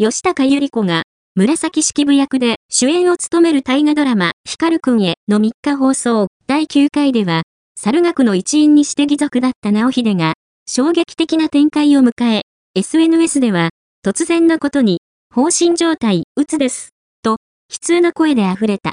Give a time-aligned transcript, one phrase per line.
[0.00, 1.02] 吉高由里子が、
[1.34, 7.42] 紫式部役で主演を務める大河ドラマ、光くんへの3日放送第9回では、
[7.74, 10.34] 猿学の一員にして義族だった直秀が、
[10.68, 12.42] 衝撃的な展開を迎え、
[12.76, 13.70] SNS では、
[14.06, 15.00] 突然のことに、
[15.34, 16.90] 放心状態、うつです。
[17.24, 17.36] と、悲
[17.80, 18.86] 痛な声で溢れた。